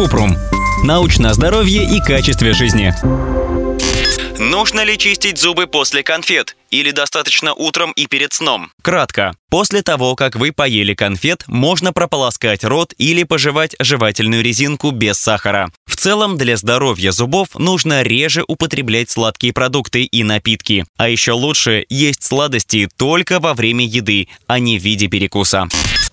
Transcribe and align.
Купрум. 0.00 0.34
Научное 0.82 1.34
здоровье 1.34 1.84
и 1.84 2.00
качестве 2.00 2.54
жизни. 2.54 2.94
Нужно 4.38 4.82
ли 4.82 4.96
чистить 4.96 5.36
зубы 5.36 5.66
после 5.66 6.02
конфет? 6.02 6.56
Или 6.70 6.90
достаточно 6.90 7.52
утром 7.52 7.92
и 7.92 8.06
перед 8.06 8.32
сном? 8.32 8.72
Кратко. 8.80 9.34
После 9.50 9.82
того, 9.82 10.16
как 10.16 10.36
вы 10.36 10.52
поели 10.52 10.94
конфет, 10.94 11.44
можно 11.48 11.92
прополоскать 11.92 12.64
рот 12.64 12.94
или 12.96 13.24
пожевать 13.24 13.76
жевательную 13.78 14.42
резинку 14.42 14.90
без 14.90 15.18
сахара. 15.18 15.70
В 15.84 15.96
целом, 15.96 16.38
для 16.38 16.56
здоровья 16.56 17.10
зубов 17.10 17.48
нужно 17.56 18.00
реже 18.00 18.42
употреблять 18.48 19.10
сладкие 19.10 19.52
продукты 19.52 20.04
и 20.04 20.24
напитки. 20.24 20.86
А 20.96 21.10
еще 21.10 21.32
лучше 21.32 21.84
есть 21.90 22.24
сладости 22.24 22.88
только 22.96 23.38
во 23.38 23.52
время 23.52 23.84
еды, 23.84 24.28
а 24.46 24.60
не 24.60 24.78
в 24.78 24.82
виде 24.82 25.08
перекуса. 25.08 25.68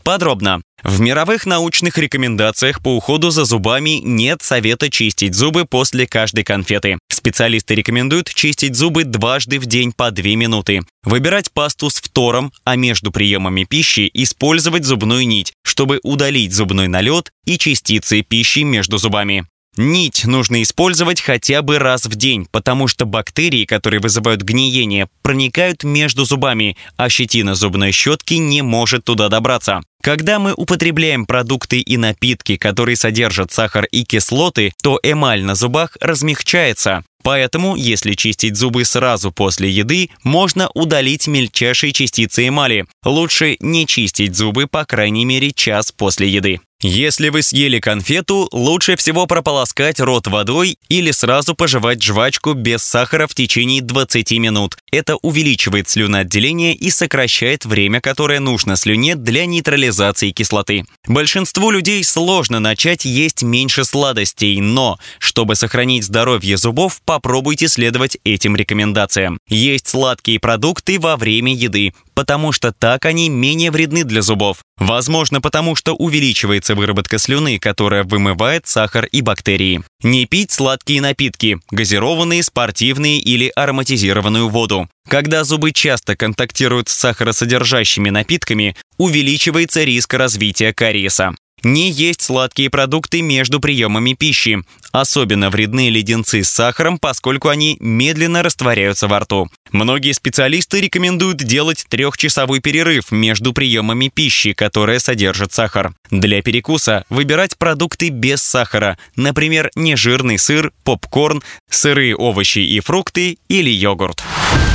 Подробно. 0.07 0.61
В 0.83 1.01
мировых 1.01 1.45
научных 1.45 1.97
рекомендациях 1.97 2.81
по 2.81 2.95
уходу 2.95 3.29
за 3.29 3.43
зубами 3.43 3.99
нет 4.01 4.41
совета 4.41 4.89
чистить 4.89 5.36
зубы 5.36 5.65
после 5.65 6.07
каждой 6.07 6.45
конфеты. 6.45 6.97
Специалисты 7.11 7.75
рекомендуют 7.75 8.33
чистить 8.33 8.77
зубы 8.77 9.04
дважды 9.04 9.59
в 9.59 9.65
день 9.65 9.91
по 9.91 10.09
2 10.09 10.23
минуты. 10.37 10.83
Выбирать 11.04 11.51
пасту 11.51 11.89
с 11.89 11.96
фтором, 11.96 12.54
а 12.63 12.77
между 12.77 13.11
приемами 13.11 13.65
пищи 13.65 14.09
использовать 14.13 14.85
зубную 14.85 15.27
нить, 15.27 15.51
чтобы 15.65 15.99
удалить 16.04 16.54
зубной 16.54 16.87
налет 16.87 17.33
и 17.43 17.57
частицы 17.57 18.21
пищи 18.21 18.60
между 18.60 18.99
зубами. 18.99 19.46
Нить 19.77 20.25
нужно 20.25 20.63
использовать 20.63 21.21
хотя 21.21 21.61
бы 21.61 21.77
раз 21.77 22.05
в 22.05 22.15
день, 22.15 22.47
потому 22.51 22.87
что 22.87 23.05
бактерии, 23.05 23.65
которые 23.65 23.99
вызывают 23.99 24.41
гниение, 24.41 25.07
проникают 25.21 25.83
между 25.83 26.25
зубами, 26.25 26.75
а 26.97 27.09
щетина 27.09 27.54
зубной 27.54 27.91
щетки 27.91 28.33
не 28.33 28.63
может 28.63 29.05
туда 29.05 29.29
добраться. 29.29 29.82
Когда 30.01 30.39
мы 30.39 30.54
употребляем 30.54 31.27
продукты 31.27 31.79
и 31.79 31.97
напитки, 31.97 32.58
которые 32.58 32.95
содержат 32.95 33.52
сахар 33.52 33.85
и 33.85 34.03
кислоты, 34.03 34.73
то 34.81 34.99
эмаль 35.03 35.44
на 35.44 35.53
зубах 35.53 35.95
размягчается. 35.99 37.03
Поэтому, 37.21 37.75
если 37.75 38.13
чистить 38.13 38.55
зубы 38.55 38.85
сразу 38.85 39.31
после 39.31 39.69
еды, 39.69 40.09
можно 40.23 40.69
удалить 40.73 41.27
мельчайшие 41.27 41.91
частицы 41.91 42.47
эмали. 42.47 42.85
Лучше 43.03 43.57
не 43.59 43.85
чистить 43.85 44.35
зубы 44.35 44.65
по 44.67 44.85
крайней 44.85 45.25
мере 45.25 45.52
час 45.52 45.91
после 45.91 46.30
еды. 46.30 46.61
Если 46.83 47.30
вы 47.30 47.42
съели 47.42 47.80
конфету, 47.80 48.47
лучше 48.52 48.97
всего 48.97 49.25
прополоскать 49.25 50.00
рот 50.00 50.28
водой 50.28 50.78
или 50.89 51.09
сразу 51.09 51.56
пожевать 51.56 52.03
жвачку 52.03 52.53
без 52.53 52.83
сахара 52.83 53.25
в 53.25 53.33
течение 53.33 53.81
20 53.81 54.33
минут. 54.33 54.78
Это 54.92 55.16
увеличивает 55.16 55.89
слюноотделение 55.89 56.75
и 56.75 56.92
сокращает 56.92 57.66
время, 57.66 58.00
которое 58.00 58.39
нужно 58.39 58.75
слюне 58.75 59.16
для 59.16 59.48
нейтрализации 59.48 60.30
кислоты. 60.30 60.86
Большинству 61.08 61.72
людей 61.72 62.03
сложно 62.03 62.59
начать 62.59 63.05
есть 63.05 63.42
меньше 63.42 63.83
сладостей, 63.83 64.61
но, 64.61 65.00
чтобы 65.17 65.55
сохранить 65.55 66.03
здоровье 66.03 66.58
зубов, 66.58 67.02
попробуйте 67.03 67.70
следовать 67.70 68.20
этим 68.23 68.55
рекомендациям. 68.55 69.39
Есть 69.50 69.88
сладкие 69.88 70.39
продукты 70.39 71.00
во 71.00 71.17
время 71.17 71.55
еды, 71.55 71.94
потому 72.17 72.51
что 72.51 72.71
так 72.71 73.05
они 73.05 73.29
менее 73.29 73.69
вредны 73.69 74.03
для 74.03 74.23
зубов. 74.23 74.63
Возможно, 74.79 75.39
потому 75.39 75.75
что 75.75 75.93
увеличивается 75.93 76.73
выработка 76.73 77.19
слюны, 77.19 77.59
которая 77.59 78.03
вымывает 78.05 78.65
сахар 78.65 79.05
и 79.05 79.21
бактерии. 79.21 79.83
Не 80.01 80.25
пить 80.25 80.51
сладкие 80.51 80.99
напитки, 80.99 81.59
газированные, 81.69 82.41
спортивные 82.41 83.19
или 83.19 83.51
ароматизированную 83.55 84.49
воду. 84.49 84.89
Когда 85.07 85.43
зубы 85.43 85.71
часто 85.71 86.15
контактируют 86.15 86.89
с 86.89 86.93
сахаросодержащими 86.93 88.09
напитками, 88.09 88.75
увеличивается 88.97 89.83
риск 89.83 90.15
развития 90.15 90.73
кариеса. 90.73 91.35
Не 91.63 91.91
есть 91.91 92.21
сладкие 92.21 92.69
продукты 92.69 93.21
между 93.21 93.59
приемами 93.59 94.13
пищи. 94.13 94.63
Особенно 94.91 95.49
вредны 95.49 95.89
леденцы 95.89 96.43
с 96.43 96.49
сахаром, 96.49 96.97
поскольку 96.99 97.49
они 97.49 97.77
медленно 97.80 98.43
растворяются 98.43 99.07
во 99.07 99.19
рту. 99.19 99.49
Многие 99.71 100.13
специалисты 100.13 100.81
рекомендуют 100.81 101.37
делать 101.37 101.86
трехчасовой 101.89 102.59
перерыв 102.59 103.11
между 103.11 103.53
приемами 103.53 104.09
пищи, 104.14 104.53
которая 104.53 104.99
содержит 104.99 105.53
сахар. 105.53 105.93
Для 106.09 106.42
перекуса 106.42 107.03
выбирать 107.09 107.58
продукты 107.58 108.09
без 108.09 108.42
сахара, 108.42 108.98
например, 109.15 109.70
нежирный 109.75 110.37
сыр, 110.37 110.71
попкорн, 110.83 111.43
сырые 111.69 112.15
овощи 112.15 112.59
и 112.59 112.80
фрукты 112.80 113.37
или 113.49 113.69
йогурт. 113.69 114.23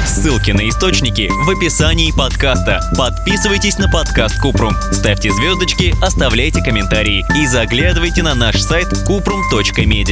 Ссылки 0.06 0.50
на 0.50 0.68
источники 0.68 1.30
в 1.30 1.50
описании 1.50 2.12
подкаста. 2.12 2.82
Подписывайтесь 2.98 3.78
на 3.78 3.88
подкаст 3.88 4.38
Купрум, 4.40 4.74
ставьте 4.92 5.32
звездочки, 5.32 5.94
оставляйте 6.02 6.62
комментарии 6.62 7.24
и 7.34 7.46
заглядывайте 7.46 8.22
на 8.22 8.34
наш 8.34 8.60
сайт 8.60 8.88
kuprum.media. 9.08 10.11